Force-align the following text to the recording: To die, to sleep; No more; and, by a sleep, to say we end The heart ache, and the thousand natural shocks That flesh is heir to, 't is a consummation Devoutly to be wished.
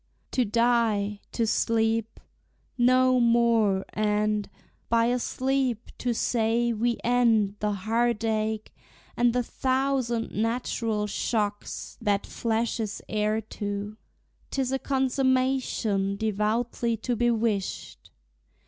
To 0.31 0.43
die, 0.43 1.21
to 1.31 1.45
sleep; 1.45 2.19
No 2.75 3.19
more; 3.19 3.85
and, 3.89 4.49
by 4.89 5.05
a 5.05 5.19
sleep, 5.19 5.91
to 5.99 6.11
say 6.11 6.73
we 6.73 6.97
end 7.03 7.53
The 7.59 7.71
heart 7.71 8.23
ache, 8.23 8.73
and 9.15 9.31
the 9.31 9.43
thousand 9.43 10.31
natural 10.31 11.05
shocks 11.05 11.99
That 12.01 12.25
flesh 12.25 12.79
is 12.79 13.03
heir 13.07 13.41
to, 13.41 13.97
't 14.49 14.59
is 14.63 14.71
a 14.71 14.79
consummation 14.79 16.15
Devoutly 16.17 16.97
to 16.97 17.15
be 17.15 17.29
wished. 17.29 18.09